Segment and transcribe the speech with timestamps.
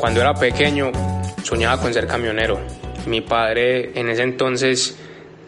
[0.00, 0.92] Cuando era pequeño
[1.42, 2.58] soñaba con ser camionero.
[3.06, 4.98] Mi padre en ese entonces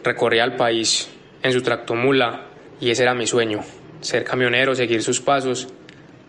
[0.03, 1.09] recorría el país
[1.41, 2.45] en su tractomula
[2.79, 3.61] y ese era mi sueño,
[4.01, 5.69] ser camionero, seguir sus pasos,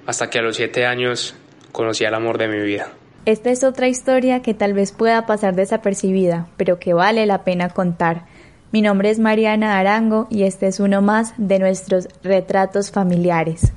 [0.07, 1.35] hasta que a los siete años
[1.71, 2.89] conocí al amor de mi vida.
[3.27, 7.69] Esta es otra historia que tal vez pueda pasar desapercibida, pero que vale la pena
[7.69, 8.25] contar.
[8.73, 13.75] Mi nombre es Mariana Arango y este es uno más de nuestros retratos familiares.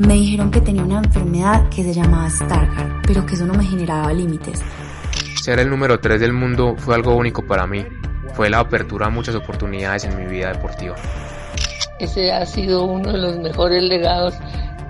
[0.00, 3.64] Me dijeron que tenía una enfermedad que se llamaba Stargardt, pero que eso no me
[3.64, 4.60] generaba límites.
[5.40, 7.86] Ser el número 3 del mundo fue algo único para mí.
[8.32, 10.96] Fue la apertura a muchas oportunidades en mi vida deportiva.
[12.00, 14.34] Ese ha sido uno de los mejores legados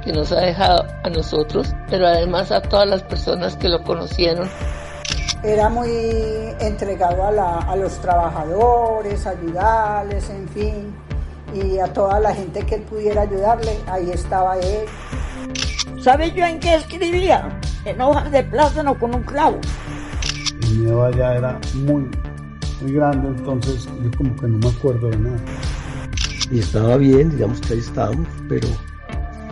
[0.03, 4.49] que nos ha dejado a nosotros, pero además a todas las personas que lo conocieron.
[5.43, 5.91] Era muy
[6.61, 11.04] entregado a, la, a los trabajadores, ayudarles, en fin
[11.55, 14.87] y a toda la gente que él pudiera ayudarle, ahí estaba él.
[16.01, 17.59] ¿Sabe yo en qué escribía?
[17.85, 19.59] En hojas de plátano con un clavo.
[20.63, 22.11] El miedo allá era muy,
[22.81, 25.37] muy grande, entonces yo como que no me acuerdo de nada.
[26.51, 28.69] Y estaba bien, digamos que ahí estábamos, pero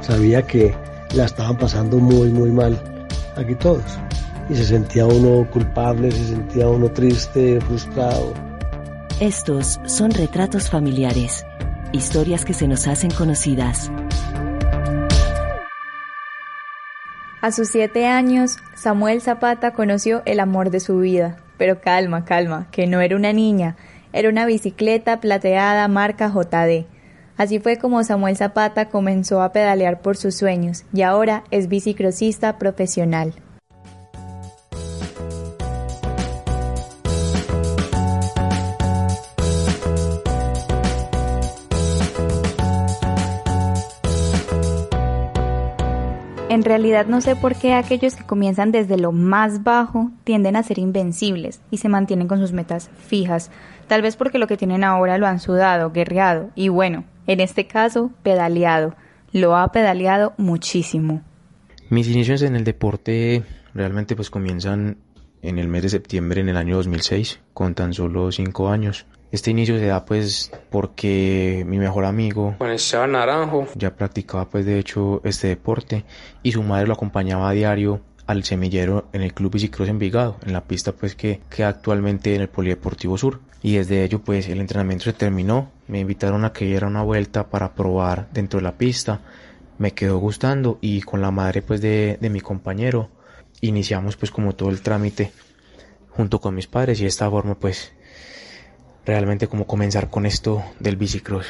[0.00, 0.75] sabía que
[1.14, 2.78] la estaban pasando muy, muy mal
[3.36, 3.98] aquí todos.
[4.48, 8.34] Y se sentía uno culpable, se sentía uno triste, frustrado.
[9.20, 11.47] Estos son retratos familiares
[11.93, 13.91] historias que se nos hacen conocidas.
[17.42, 21.39] A sus siete años, Samuel Zapata conoció el amor de su vida.
[21.58, 23.77] Pero calma, calma, que no era una niña,
[24.13, 26.86] era una bicicleta plateada marca JD.
[27.36, 32.59] Así fue como Samuel Zapata comenzó a pedalear por sus sueños y ahora es bicicrosista
[32.59, 33.35] profesional.
[46.52, 50.63] En realidad no sé por qué aquellos que comienzan desde lo más bajo tienden a
[50.63, 53.51] ser invencibles y se mantienen con sus metas fijas,
[53.86, 57.67] tal vez porque lo que tienen ahora lo han sudado, guerreado y bueno, en este
[57.67, 58.95] caso, pedaleado.
[59.33, 61.23] Lo ha pedaleado muchísimo.
[61.89, 64.98] Mis inicios en el deporte realmente pues comienzan
[65.41, 69.07] en el mes de septiembre en el año 2006, con tan solo 5 años.
[69.33, 73.67] Este inicio se da pues porque mi mejor amigo Juan Esteban Naranjo.
[73.75, 76.05] ya practicaba pues de hecho este deporte
[76.43, 80.53] y su madre lo acompañaba a diario al semillero en el Club Bicicross Envigado, en
[80.53, 83.41] la pista pues que queda actualmente en el Polideportivo Sur.
[83.63, 87.48] Y desde ello pues el entrenamiento se terminó, me invitaron a que diera una vuelta
[87.48, 89.23] para probar dentro de la pista,
[89.79, 93.09] me quedó gustando y con la madre pues de, de mi compañero
[93.63, 95.33] iniciamos pues como todo el trámite
[96.11, 97.92] junto con mis padres y de esta forma pues
[99.05, 101.46] realmente como comenzar con esto del bicicross.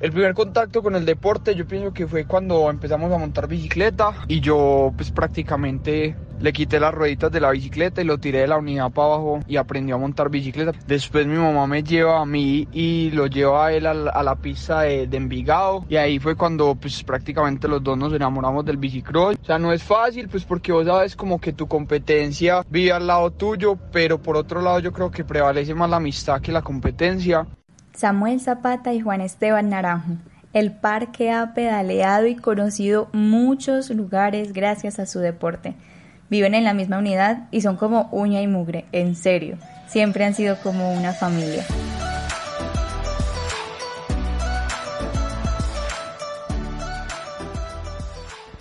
[0.00, 4.12] El primer contacto con el deporte yo pienso que fue cuando empezamos a montar bicicleta
[4.28, 8.46] y yo pues prácticamente le quité las rueditas de la bicicleta y lo tiré de
[8.46, 10.72] la unidad para abajo y aprendió a montar bicicleta.
[10.86, 14.82] Después mi mamá me lleva a mí y lo lleva a él a la, pista
[14.82, 19.36] de, Envigado y ahí fue cuando pues prácticamente los dos nos enamoramos del bicicross.
[19.42, 23.08] O sea, no es fácil pues porque vos sabes como que tu competencia vive al
[23.08, 26.62] lado tuyo, pero por otro lado yo creo que prevalece más la amistad que la
[26.62, 27.46] competencia.
[27.98, 30.18] Samuel Zapata y Juan Esteban Naranjo.
[30.52, 35.74] El parque ha pedaleado y conocido muchos lugares gracias a su deporte.
[36.30, 39.58] Viven en la misma unidad y son como uña y mugre, en serio.
[39.88, 41.64] Siempre han sido como una familia.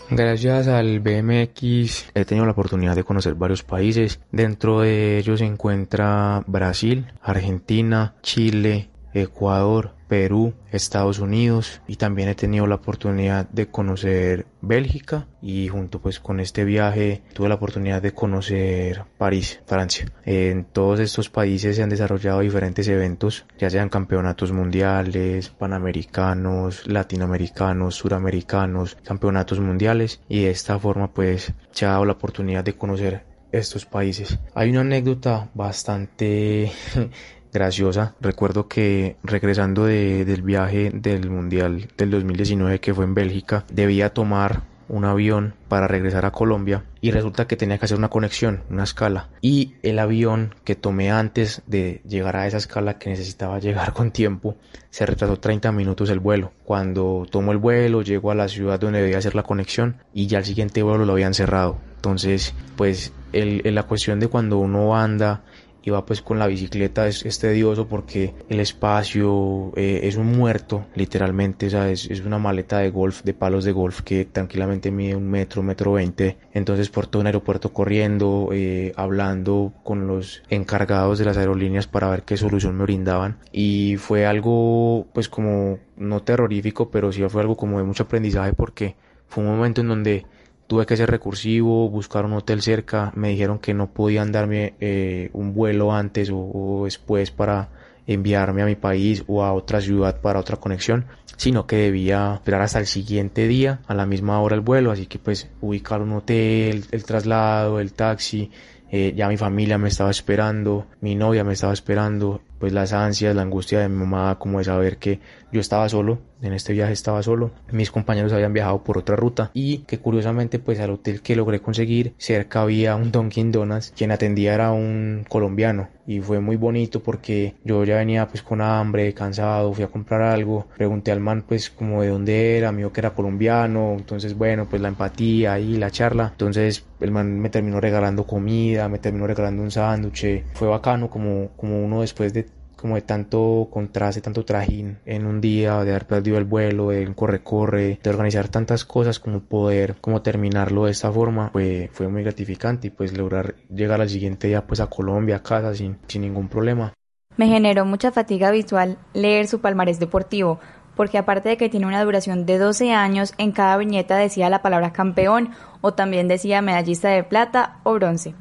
[0.10, 4.20] Gracias al BMX he tenido la oportunidad de conocer varios países.
[4.32, 8.90] Dentro de ellos se encuentra Brasil, Argentina, Chile,
[9.22, 16.02] Ecuador, Perú, Estados Unidos y también he tenido la oportunidad de conocer Bélgica y junto
[16.02, 20.12] pues con este viaje tuve la oportunidad de conocer París, Francia.
[20.26, 27.96] En todos estos países se han desarrollado diferentes eventos, ya sean campeonatos mundiales, panamericanos, latinoamericanos,
[27.96, 33.24] suramericanos, campeonatos mundiales y de esta forma pues se ha dado la oportunidad de conocer
[33.52, 34.40] estos países.
[34.54, 36.72] Hay una anécdota bastante
[37.52, 38.16] graciosa.
[38.22, 44.64] Recuerdo que regresando del viaje del Mundial del 2019 que fue en Bélgica, debía tomar
[44.90, 48.84] un avión para regresar a Colombia y resulta que tenía que hacer una conexión, una
[48.84, 49.30] escala.
[49.42, 54.12] Y el avión que tomé antes de llegar a esa escala que necesitaba llegar con
[54.12, 54.56] tiempo,
[54.90, 56.52] se retrasó 30 minutos el vuelo.
[56.64, 60.40] Cuando tomo el vuelo, llego a la ciudad donde debía hacer la conexión y ya
[60.40, 61.78] el siguiente vuelo lo habían cerrado.
[61.96, 65.44] Entonces, pues el, la cuestión de cuando uno anda
[65.88, 70.86] y va pues con la bicicleta es, tedioso porque el espacio eh, es un muerto
[70.96, 75.16] literalmente, o sea, es, una maleta de golf, de palos de golf que tranquilamente mide
[75.16, 81.20] un metro, metro veinte, entonces por todo un aeropuerto corriendo, eh, hablando con los encargados
[81.20, 83.38] de las aerolíneas para ver qué solución me brindaban.
[83.54, 88.52] Y fue algo pues como no terrorífico, pero sí fue algo como de mucho aprendizaje
[88.52, 88.98] porque
[89.30, 90.26] fue un momento en donde
[90.68, 95.30] Tuve que ser recursivo, buscar un hotel cerca, me dijeron que no podían darme eh,
[95.32, 97.70] un vuelo antes o, después para
[98.06, 101.06] enviarme a mi país o a otra ciudad para otra conexión,
[101.38, 105.06] sino que debía esperar hasta el siguiente día a la misma hora el vuelo, así
[105.06, 108.52] que pues ubicar un hotel, el traslado, el taxi,
[108.90, 113.36] eh, ya mi familia me estaba esperando, mi novia me estaba esperando, pues las ansias,
[113.36, 115.20] la angustia de mi mamá como de saber que
[115.52, 119.52] yo estaba solo, en este viaje estaba solo, mis compañeros habían viajado por otra ruta
[119.54, 124.12] y que curiosamente pues al hotel que logré conseguir cerca había un Dunkin Donuts, quien
[124.12, 129.14] atendía era un colombiano y fue muy bonito porque yo ya venía pues con hambre,
[129.14, 133.02] cansado, fui a comprar algo, pregunté al man pues como de dónde era, dijo que
[133.02, 137.82] era colombiano, entonces bueno pues la empatía y la charla, entonces el man me terminó
[137.82, 142.96] regalando comida, me terminó regalando un sándwich, fue bacano como, como uno después de como
[142.96, 148.00] de tanto contraste, tanto trajín en un día, de haber perdido el vuelo, de corre-corre,
[148.02, 152.88] de organizar tantas cosas como poder como terminarlo de esta forma, fue, fue muy gratificante
[152.88, 156.48] y pues lograr llegar al siguiente día pues a Colombia, a casa sin, sin ningún
[156.48, 156.94] problema.
[157.36, 160.60] Me generó mucha fatiga visual leer su palmarés deportivo,
[160.96, 164.62] porque aparte de que tiene una duración de 12 años, en cada viñeta decía la
[164.64, 165.52] palabra campeón
[165.82, 168.34] o también decía medallista de plata o bronce.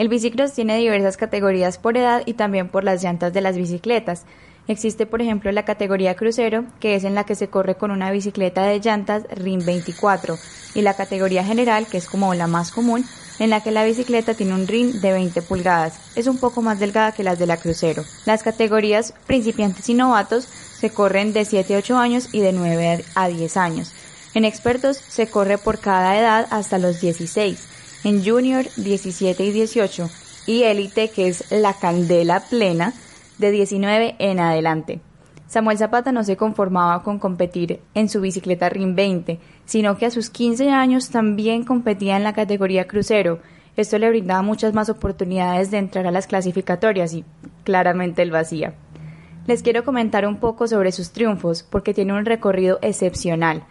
[0.00, 4.22] El bicicross tiene diversas categorías por edad y también por las llantas de las bicicletas.
[4.66, 8.10] Existe, por ejemplo, la categoría crucero, que es en la que se corre con una
[8.10, 10.38] bicicleta de llantas RIM 24,
[10.74, 13.04] y la categoría general, que es como la más común,
[13.40, 16.00] en la que la bicicleta tiene un rim de 20 pulgadas.
[16.16, 18.02] Es un poco más delgada que las de la crucero.
[18.24, 23.04] Las categorías principiantes y novatos se corren de 7 a 8 años y de 9
[23.14, 23.92] a 10 años.
[24.32, 30.10] En expertos se corre por cada edad hasta los 16 en Junior 17 y 18
[30.46, 32.94] y Élite, que es la candela plena,
[33.38, 35.00] de 19 en adelante.
[35.46, 40.10] Samuel Zapata no se conformaba con competir en su bicicleta RIM 20, sino que a
[40.10, 43.40] sus 15 años también competía en la categoría crucero.
[43.76, 47.24] Esto le brindaba muchas más oportunidades de entrar a las clasificatorias y
[47.64, 48.74] claramente el vacía.
[49.46, 53.64] Les quiero comentar un poco sobre sus triunfos porque tiene un recorrido excepcional.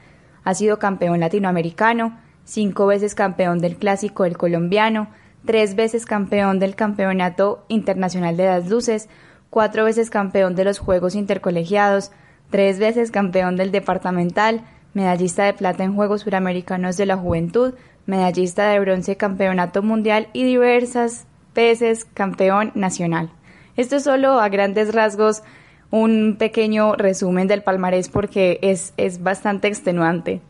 [0.44, 5.08] Ha sido campeón latinoamericano, cinco veces campeón del Clásico del Colombiano,
[5.46, 9.08] tres veces campeón del Campeonato Internacional de las Luces,
[9.52, 12.12] cuatro veces campeón de los Juegos Intercolegiados,
[12.50, 14.62] tres veces campeón del Departamental,
[14.94, 17.76] medallista de plata en Juegos Suramericanos de la Juventud,
[18.08, 23.30] medallista de bronce Campeonato Mundial y diversas veces campeón nacional.
[23.78, 25.44] Esto es solo a grandes rasgos
[25.92, 30.42] un pequeño resumen del palmarés porque es, es bastante extenuante.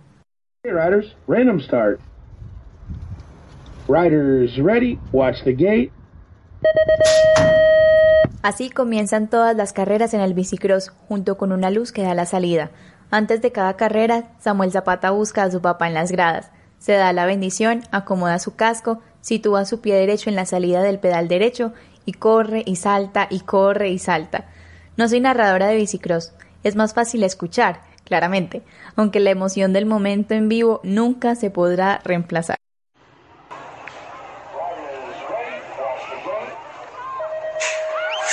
[0.66, 2.02] Riders, random start.
[3.88, 5.90] Riders ready, watch the gate.
[8.42, 12.26] Así comienzan todas las carreras en el bicicross, junto con una luz que da la
[12.26, 12.72] salida.
[13.10, 16.52] Antes de cada carrera, Samuel Zapata busca a su papá en las gradas.
[16.78, 21.00] Se da la bendición, acomoda su casco, sitúa su pie derecho en la salida del
[21.00, 21.72] pedal derecho
[22.04, 24.50] y corre y salta y corre y salta.
[24.98, 28.64] No soy narradora de bicicross, es más fácil escuchar, claramente,
[28.98, 32.58] aunque la emoción del momento en vivo nunca se podrá reemplazar.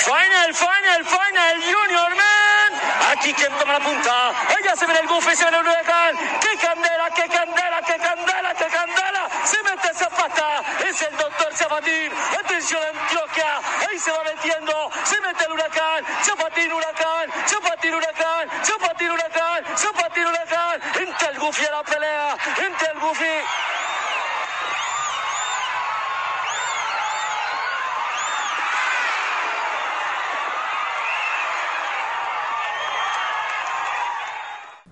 [0.07, 2.71] Final, final, final, Junior Man.
[3.11, 4.31] Aquí quien toma la punta.
[4.57, 6.15] Ella se ve el bufe, se el huracán.
[6.39, 9.29] ¡Qué candela, qué candela, qué candela, qué candela!
[9.43, 10.63] Se mete Zapata.
[10.87, 12.11] Es el doctor Zapatín.
[12.39, 13.59] Atención Antioquia.
[13.89, 14.89] Ahí se va metiendo.
[15.03, 16.05] Se mete el huracán.
[16.23, 17.29] Zapatín, huracán.
[17.45, 18.49] Zapatín, huracán.
[18.63, 18.76] Zapatín, huracán.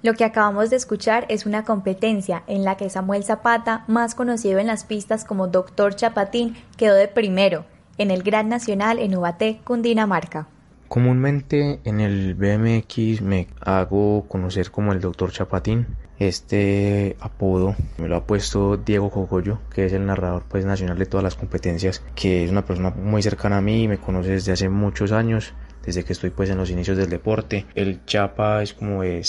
[0.02, 4.60] Lo que acabamos de escuchar es una competencia en la que Samuel Zapata, más conocido
[4.60, 7.66] en las pistas como Doctor Chapatín, quedó de primero
[7.98, 10.48] en el Gran Nacional en Ubaté, Cundinamarca.
[10.88, 15.88] Comúnmente en el BMX me hago conocer como el Doctor Chapatín.
[16.20, 21.06] Este apodo me lo ha puesto Diego Cogoyo, que es el narrador pues, nacional de
[21.06, 24.54] todas las competencias, que es una persona muy cercana a mí y me conoce desde
[24.54, 25.54] hace muchos años,
[25.86, 27.66] desde que estoy pues en los inicios del deporte.
[27.76, 29.24] El Chapa es como de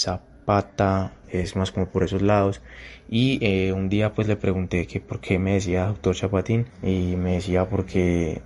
[0.44, 2.62] pata, es más como por esos lados.
[3.08, 7.16] Y eh, un día pues le pregunté que por qué me decía doctor Chapatín y
[7.16, 8.42] me decía porque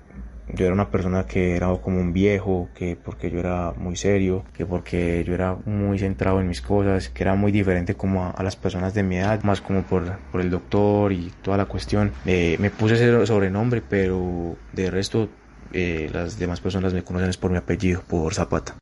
[0.54, 4.44] yo era una persona que era como un viejo, que porque yo era muy serio,
[4.54, 8.42] que porque yo era muy centrado en mis cosas, que era muy diferente como a,
[8.42, 12.12] las personas de mi edad, más como por, por el doctor y toda la cuestión.
[12.26, 15.28] Eh, me puse ese sobrenombre, pero de resto
[15.72, 18.74] eh, las demás personas me conocen por mi apellido, por Zapata.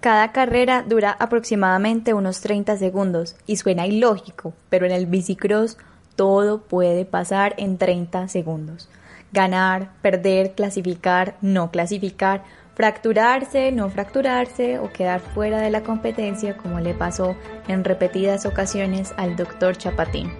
[0.00, 5.76] Cada carrera dura aproximadamente unos 30 segundos y suena ilógico, pero en el bicicross
[6.14, 8.88] todo puede pasar en 30 segundos.
[9.32, 12.44] Ganar, perder, clasificar, no clasificar,
[12.74, 19.12] fracturarse, no fracturarse o quedar fuera de la competencia como le pasó en repetidas ocasiones
[19.16, 20.32] al doctor Chapatín.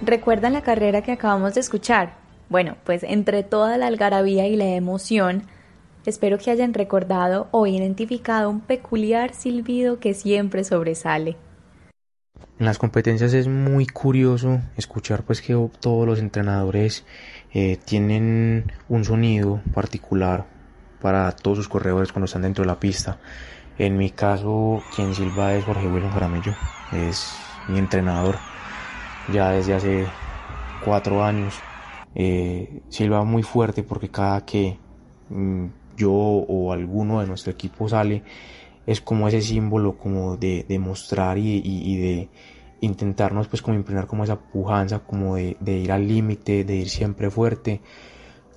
[0.00, 2.21] ¿Recuerdan la carrera que acabamos de escuchar?
[2.52, 5.44] Bueno, pues entre toda la algarabía y la emoción,
[6.04, 11.38] espero que hayan recordado o identificado un peculiar silbido que siempre sobresale.
[12.58, 17.06] En las competencias es muy curioso escuchar pues que todos los entrenadores
[17.54, 20.44] eh, tienen un sonido particular
[21.00, 23.16] para todos sus corredores cuando están dentro de la pista.
[23.78, 26.52] En mi caso, quien silba es Jorge Wilson Jaramillo,
[26.92, 27.34] es
[27.68, 28.36] mi entrenador
[29.32, 30.06] ya desde hace
[30.84, 31.54] cuatro años.
[32.14, 34.76] Eh, silba muy fuerte porque cada que
[35.30, 35.66] mm,
[35.96, 38.22] yo o alguno de nuestro equipo sale
[38.86, 42.28] es como ese símbolo como de, demostrar y, de
[42.80, 47.30] intentarnos pues como impregnar como esa pujanza como de, ir al límite de ir siempre
[47.30, 47.80] fuerte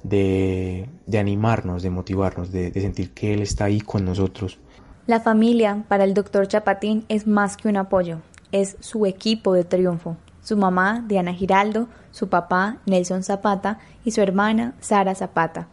[0.03, 4.59] de, animarnos de motivarnos de, de sentir que él está ahí con nosotros.
[5.07, 8.19] La familia para el doctor Chapatín es más que un apoyo
[8.51, 14.21] es su equipo de triunfo su mamá, Diana Giraldo, su papá, Nelson Zapata, y su
[14.21, 15.67] hermana, Sara Zapata.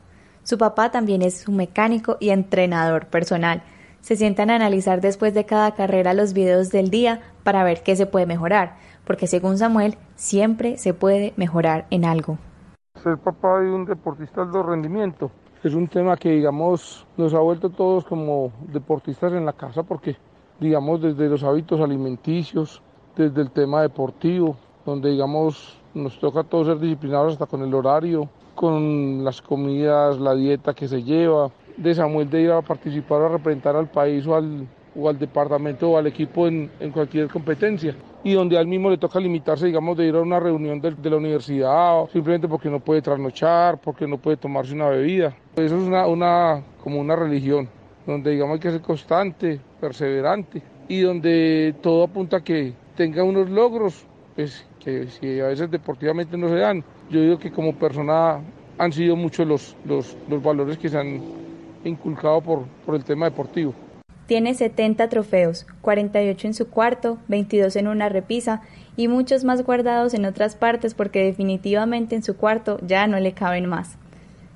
[0.44, 3.62] Su papá también es su mecánico y entrenador personal.
[4.00, 7.96] Se sientan a analizar después de cada carrera los videos del día para ver qué
[7.96, 12.38] se puede mejorar, porque según Samuel, siempre se puede mejorar en algo.
[13.02, 15.30] Ser papá de un deportista de rendimiento
[15.62, 20.16] es un tema que, digamos, nos ha vuelto todos como deportistas en la casa, porque,
[20.58, 22.82] digamos, desde los hábitos alimenticios,
[23.16, 28.28] desde el tema deportivo, donde digamos nos toca todos ser disciplinados hasta con el horario,
[28.54, 33.26] con las comidas, la dieta que se lleva, de Samuel de ir a participar o
[33.26, 34.66] a representar al país o al,
[34.96, 37.94] o al departamento o al equipo en, en, cualquier competencia.
[38.24, 41.10] Y donde al mismo le toca limitarse, digamos, de ir a una reunión de, de,
[41.10, 45.34] la universidad, simplemente porque no puede trasnochar, porque no puede tomarse una bebida.
[45.56, 47.68] Eso es una, una, como una religión,
[48.06, 53.50] donde digamos hay que ser constante, perseverante y donde todo apunta a que tenga unos
[53.50, 54.06] logros,
[54.36, 56.84] pues que si a veces deportivamente no se dan.
[57.10, 58.40] Yo digo que como persona
[58.78, 61.20] han sido muchos los, los, los valores que se han
[61.84, 63.74] inculcado por, por el tema deportivo.
[64.26, 68.62] Tiene 70 trofeos, 48 en su cuarto, 22 en una repisa
[68.96, 73.32] y muchos más guardados en otras partes porque definitivamente en su cuarto ya no le
[73.32, 73.96] caben más.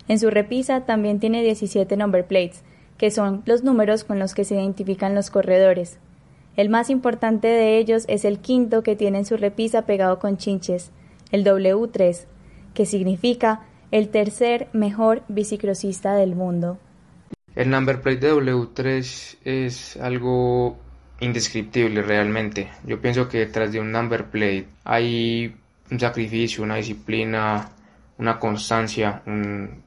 [0.07, 2.63] En su repisa también tiene 17 number plates,
[2.97, 5.99] que son los números con los que se identifican los corredores,
[6.57, 10.37] el más importante de ellos es el quinto que tiene en su repisa pegado con
[10.37, 10.91] chinches,
[11.31, 12.25] el W3,
[12.75, 16.79] que significa el tercer mejor bicicrosista del mundo.
[17.55, 20.77] El number plate de W3 es algo
[21.21, 22.71] indescriptible realmente.
[22.85, 25.55] Yo pienso que detrás de un number plate hay
[25.91, 27.71] un sacrificio, una disciplina,
[28.19, 29.83] una constancia, un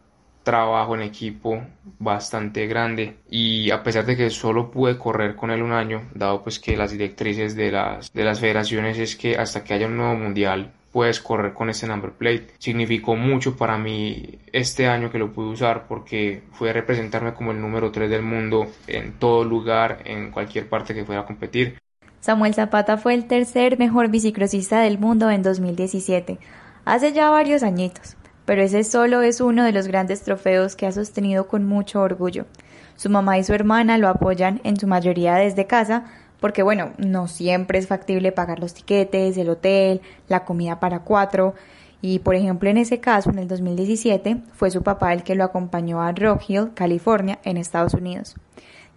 [0.50, 1.62] trabajo en equipo
[2.00, 6.42] bastante grande y a pesar de que solo pude correr con él un año, dado
[6.42, 9.98] pues que las directrices de las, de las federaciones es que hasta que haya un
[9.98, 12.48] nuevo mundial puedes correr con este number plate.
[12.58, 17.62] Significó mucho para mí este año que lo pude usar porque fue representarme como el
[17.62, 21.78] número 3 del mundo en todo lugar, en cualquier parte que fuera a competir.
[22.22, 26.40] Samuel Zapata fue el tercer mejor bicicrosista del mundo en 2017,
[26.86, 28.18] hace ya varios añitos
[28.50, 32.48] pero ese solo es uno de los grandes trofeos que ha sostenido con mucho orgullo.
[32.96, 36.06] Su mamá y su hermana lo apoyan en su mayoría desde casa,
[36.40, 41.54] porque bueno, no siempre es factible pagar los tiquetes, el hotel, la comida para cuatro,
[42.02, 45.44] y por ejemplo en ese caso, en el 2017, fue su papá el que lo
[45.44, 48.36] acompañó a Rock Hill, California, en Estados Unidos.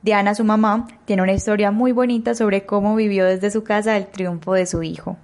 [0.00, 4.06] Diana, su mamá, tiene una historia muy bonita sobre cómo vivió desde su casa el
[4.06, 5.18] triunfo de su hijo.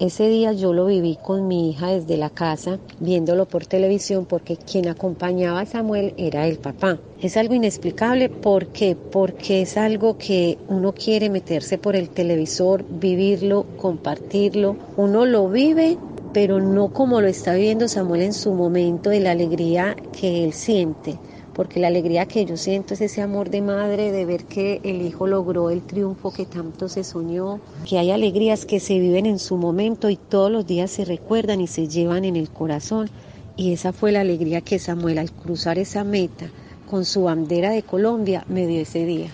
[0.00, 4.56] Ese día yo lo viví con mi hija desde la casa, viéndolo por televisión, porque
[4.56, 6.98] quien acompañaba a Samuel era el papá.
[7.20, 8.96] Es algo inexplicable, ¿por qué?
[9.12, 14.74] Porque es algo que uno quiere meterse por el televisor, vivirlo, compartirlo.
[14.96, 15.98] Uno lo vive,
[16.32, 20.54] pero no como lo está viviendo Samuel en su momento de la alegría que él
[20.54, 21.18] siente
[21.60, 25.02] porque la alegría que yo siento es ese amor de madre de ver que el
[25.02, 29.38] hijo logró el triunfo que tanto se soñó, que hay alegrías que se viven en
[29.38, 33.10] su momento y todos los días se recuerdan y se llevan en el corazón.
[33.58, 36.50] Y esa fue la alegría que Samuel al cruzar esa meta
[36.88, 39.30] con su bandera de Colombia me dio ese día.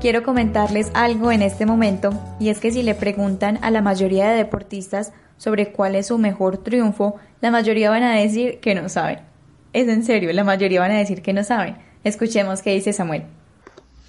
[0.00, 4.28] Quiero comentarles algo en este momento y es que si le preguntan a la mayoría
[4.28, 8.88] de deportistas sobre cuál es su mejor triunfo, la mayoría van a decir que no
[8.88, 9.20] saben.
[9.72, 11.76] Es en serio, la mayoría van a decir que no saben.
[12.04, 13.24] Escuchemos qué dice Samuel.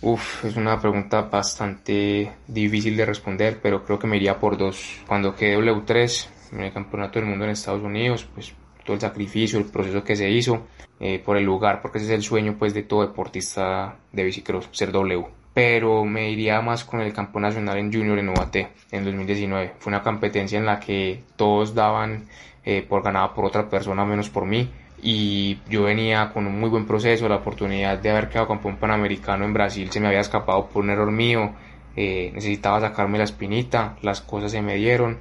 [0.01, 5.01] Uf, es una pregunta bastante difícil de responder, pero creo que me iría por dos.
[5.07, 8.53] Cuando quedé W3 en el Campeonato del Mundo en Estados Unidos, pues
[8.85, 10.67] todo el sacrificio, el proceso que se hizo
[10.99, 14.69] eh, por el lugar, porque ese es el sueño pues de todo deportista de bicicross,
[14.71, 18.57] ser W pero me iría más con el campo nacional en junior en UAT
[18.91, 19.73] en 2019.
[19.79, 22.25] Fue una competencia en la que todos daban
[22.63, 24.69] eh, por ganada por otra persona menos por mí
[25.01, 29.45] y yo venía con un muy buen proceso, la oportunidad de haber quedado campeón panamericano
[29.45, 31.55] en Brasil se me había escapado por un error mío,
[31.95, 35.17] eh, necesitaba sacarme la espinita, las cosas se me dieron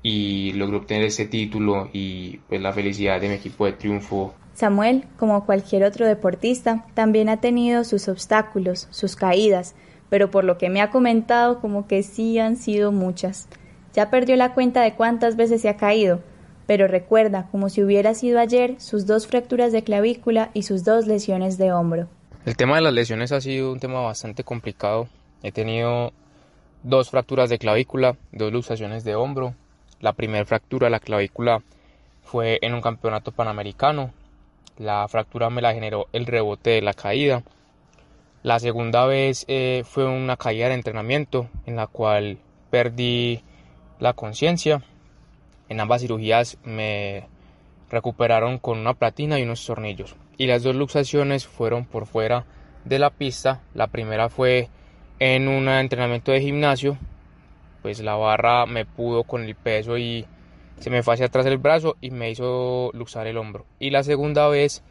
[0.00, 5.04] y logré obtener ese título y pues la felicidad de mi equipo de triunfo Samuel,
[5.18, 9.74] como cualquier otro deportista, también ha tenido sus obstáculos, sus caídas,
[10.10, 13.48] pero por lo que me ha comentado como que sí han sido muchas.
[13.94, 16.20] Ya perdió la cuenta de cuántas veces se ha caído,
[16.66, 21.06] pero recuerda, como si hubiera sido ayer, sus dos fracturas de clavícula y sus dos
[21.06, 22.08] lesiones de hombro.
[22.44, 25.08] El tema de las lesiones ha sido un tema bastante complicado.
[25.42, 26.12] He tenido
[26.82, 29.54] dos fracturas de clavícula, dos luxaciones de hombro.
[30.00, 31.62] La primera fractura de la clavícula
[32.22, 34.12] fue en un campeonato panamericano
[34.82, 37.42] la fractura me la generó el rebote de la caída.
[38.42, 42.38] La segunda vez eh, fue una caída de entrenamiento en la cual
[42.70, 43.42] perdí
[44.00, 44.82] la conciencia.
[45.68, 47.28] En ambas cirugías me
[47.90, 50.16] recuperaron con una platina y unos tornillos.
[50.36, 52.44] Y las dos luxaciones fueron por fuera
[52.84, 53.60] de la pista.
[53.74, 54.68] La primera fue
[55.20, 56.98] en un entrenamiento de gimnasio.
[57.82, 60.26] Pues la barra me pudo con el peso y
[60.82, 63.66] se me fue hacia atrás el brazo y me hizo luxar el hombro.
[63.78, 64.82] Y la segunda vez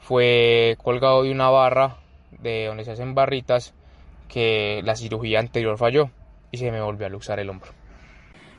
[0.00, 1.98] fue colgado de una barra
[2.42, 3.72] de donde se hacen barritas
[4.26, 6.10] que la cirugía anterior falló
[6.50, 7.70] y se me volvió a luxar el hombro.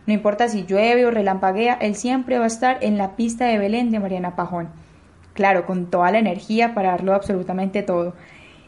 [0.08, 3.58] No importa si llueve o relampaguea, él siempre va a estar en la pista de
[3.58, 4.70] Belén de Mariana Pajón.
[5.34, 8.16] Claro, con toda la energía para darlo absolutamente todo.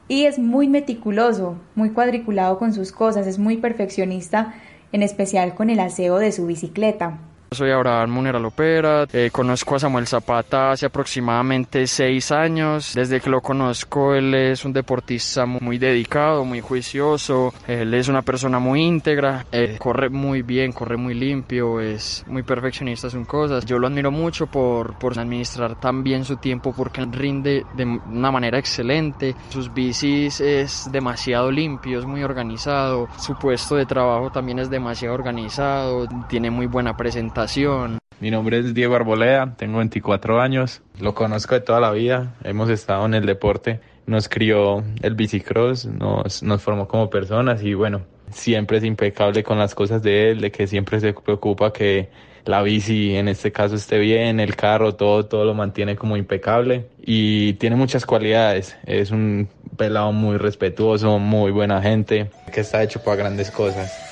[0.10, 4.54] Y es muy meticuloso, muy cuadriculado con sus cosas, es muy perfeccionista,
[4.92, 7.31] en especial con el aseo de su bicicleta.
[7.54, 12.94] Soy Abraham Munera Lopera, eh, conozco a Samuel Zapata hace aproximadamente seis años.
[12.96, 18.22] Desde que lo conozco, él es un deportista muy dedicado, muy juicioso, él es una
[18.22, 19.46] persona muy íntegra,
[19.80, 23.66] corre muy bien, corre muy limpio, es muy perfeccionista en cosas.
[23.66, 28.32] Yo lo admiro mucho por, por administrar tan bien su tiempo porque rinde de una
[28.32, 29.36] manera excelente.
[29.50, 35.16] Sus bicis es demasiado limpio, es muy organizado, su puesto de trabajo también es demasiado
[35.16, 37.41] organizado, tiene muy buena presentación
[38.20, 42.70] mi nombre es Diego Arboleda, tengo 24 años, lo conozco de toda la vida, hemos
[42.70, 48.04] estado en el deporte, nos crió el bicicross, nos, nos formó como personas y bueno,
[48.30, 52.10] siempre es impecable con las cosas de él, de que siempre se preocupa que
[52.46, 56.90] la bici en este caso esté bien, el carro, todo, todo lo mantiene como impecable
[57.02, 58.78] y tiene muchas cualidades.
[58.86, 64.11] Es un pelado muy respetuoso, muy buena gente, que está hecho para grandes cosas.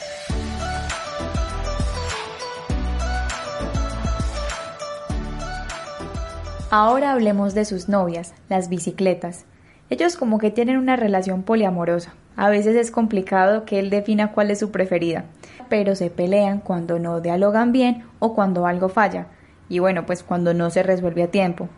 [6.72, 9.46] Ahora hablemos de sus novias, las bicicletas.
[9.90, 12.14] Ellos como que tienen una relación poliamorosa.
[12.36, 15.26] A veces es complicado que él defina cuál es su preferida,
[15.68, 19.30] pero se pelean cuando no dialogan bien o cuando algo falla,
[19.68, 21.70] y bueno, pues cuando no se resuelve a tiempo.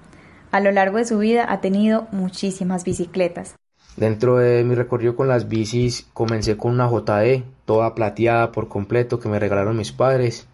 [0.51, 3.55] A lo largo de su vida ha tenido muchísimas bicicletas.
[3.95, 9.21] Dentro de mi recorrido con las bicis comencé con una JD, toda plateada por completo
[9.21, 10.47] que me regalaron mis padres.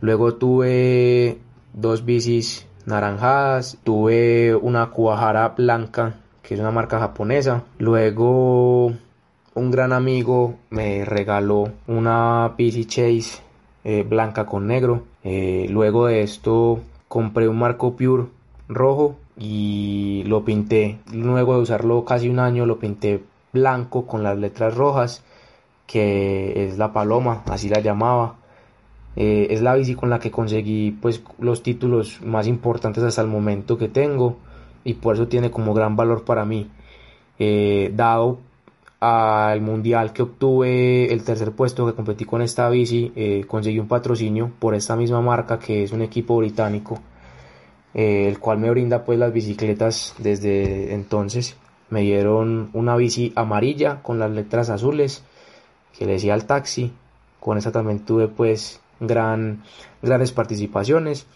[0.00, 1.38] Luego tuve
[1.74, 7.64] dos bicis naranjadas, tuve una Kuwahara blanca, que es una marca japonesa.
[7.78, 8.92] Luego
[9.54, 13.42] un gran amigo me regaló una PC Chase
[13.84, 15.02] eh, blanca con negro.
[15.24, 18.26] Eh, luego de esto compré un marco Pure
[18.68, 20.98] rojo y lo pinté.
[21.12, 23.22] Luego de usarlo casi un año lo pinté
[23.52, 25.22] blanco con las letras rojas
[25.86, 28.36] que es la paloma, así la llamaba.
[29.16, 33.28] Eh, es la bici con la que conseguí pues los títulos más importantes hasta el
[33.28, 34.36] momento que tengo
[34.84, 36.70] y por eso tiene como gran valor para mí.
[37.38, 38.38] Eh, dado
[39.00, 43.88] al mundial que obtuve el tercer puesto que competí con esta bici, eh, conseguí un
[43.88, 46.98] patrocinio por esta misma marca que es un equipo británico,
[47.94, 51.56] el cual me brinda pues las bicicletas desde entonces.
[51.88, 55.24] Me dieron una bici amarilla con las letras azules
[55.96, 56.92] que le decía al taxi.
[57.40, 59.62] Con esa también tuve pues gran,
[60.02, 61.26] grandes participaciones.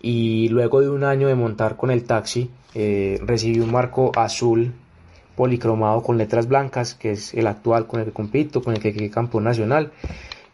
[0.00, 4.72] Y luego de un año de montar con el taxi, eh, recibí un marco azul
[5.36, 8.92] policromado con letras blancas, que es el actual con el que compito, con el que
[8.92, 9.92] quedé campeón nacional,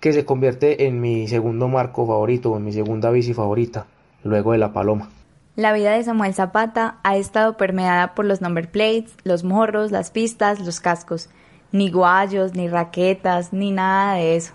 [0.01, 3.87] que se convierte en mi segundo marco favorito, en mi segunda bici favorita,
[4.23, 5.11] luego de la Paloma.
[5.57, 10.11] La vida de Samuel Zapata ha estado permeada por los number plates, los morros, las
[10.11, 11.31] pistas, los cascos
[11.73, 14.53] ni guayos, ni raquetas, ni nada de eso.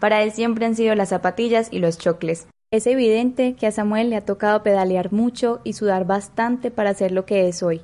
[0.00, 2.46] Para él siempre han sido las zapatillas y los chocles.
[2.70, 7.12] Es evidente que a Samuel le ha tocado pedalear mucho y sudar bastante para ser
[7.12, 7.80] lo que es hoy.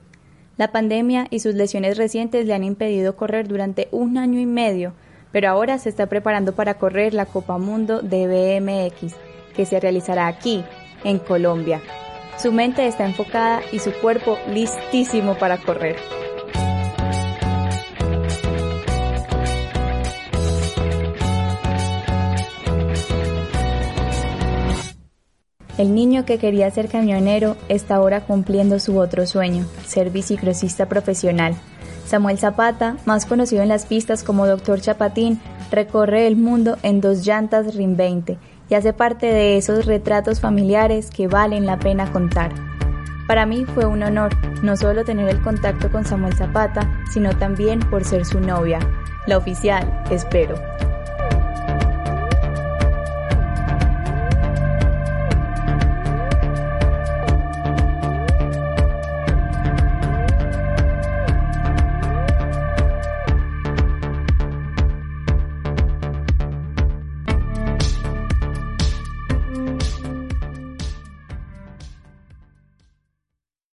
[0.56, 4.92] La pandemia y sus lesiones recientes le han impedido correr durante un año y medio,
[5.32, 8.28] pero ahora se está preparando para correr la Copa Mundo de
[8.60, 9.14] BMX,
[9.56, 10.62] que se realizará aquí,
[11.02, 11.80] en Colombia.
[12.36, 15.96] Su mente está enfocada y su cuerpo listísimo para correr.
[25.76, 31.56] El niño que quería ser camionero está ahora cumpliendo su otro sueño, ser bicicrosista profesional.
[32.06, 34.80] Samuel Zapata, más conocido en las pistas como Dr.
[34.80, 35.40] Chapatín,
[35.72, 38.38] recorre el mundo en dos llantas RIM 20
[38.70, 42.52] y hace parte de esos retratos familiares que valen la pena contar.
[43.26, 44.30] Para mí fue un honor
[44.62, 48.78] no solo tener el contacto con Samuel Zapata, sino también por ser su novia,
[49.26, 50.73] la oficial, espero.